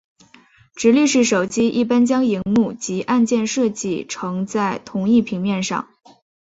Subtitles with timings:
[0.75, 5.87] 直立式手机一般将萤幕及按键设计成在同一平面上。